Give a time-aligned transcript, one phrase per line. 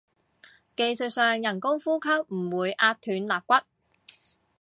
[0.75, 3.53] 技術上人工呼吸唔會壓斷肋骨